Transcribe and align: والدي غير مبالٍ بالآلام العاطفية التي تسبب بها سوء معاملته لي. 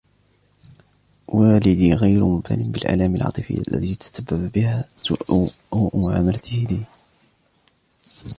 والدي 1.27 1.93
غير 1.93 2.25
مبالٍ 2.25 2.67
بالآلام 2.69 3.15
العاطفية 3.15 3.57
التي 3.57 3.95
تسبب 3.95 4.51
بها 4.51 4.85
سوء 4.95 5.51
معاملته 5.93 6.67
لي. 6.69 6.83